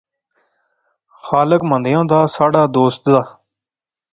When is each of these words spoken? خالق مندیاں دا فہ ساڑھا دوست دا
خالق 1.25 1.61
مندیاں 1.69 2.05
دا 2.09 2.19
فہ 2.23 2.31
ساڑھا 2.35 2.63
دوست 2.75 2.99
دا 3.13 3.19